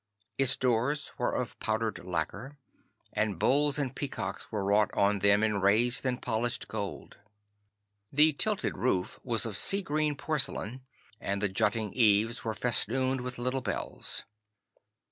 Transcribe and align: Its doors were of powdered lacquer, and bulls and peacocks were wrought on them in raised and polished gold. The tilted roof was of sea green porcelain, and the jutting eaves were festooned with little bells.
Its 0.39 0.57
doors 0.57 1.11
were 1.19 1.31
of 1.35 1.59
powdered 1.59 1.99
lacquer, 2.03 2.57
and 3.13 3.37
bulls 3.37 3.77
and 3.77 3.95
peacocks 3.95 4.51
were 4.51 4.63
wrought 4.63 4.89
on 4.95 5.19
them 5.19 5.43
in 5.43 5.61
raised 5.61 6.07
and 6.07 6.23
polished 6.23 6.67
gold. 6.67 7.19
The 8.11 8.33
tilted 8.33 8.79
roof 8.79 9.19
was 9.23 9.45
of 9.45 9.55
sea 9.55 9.83
green 9.83 10.15
porcelain, 10.15 10.81
and 11.19 11.39
the 11.39 11.49
jutting 11.49 11.93
eaves 11.93 12.43
were 12.43 12.55
festooned 12.55 13.21
with 13.21 13.37
little 13.37 13.61
bells. 13.61 14.23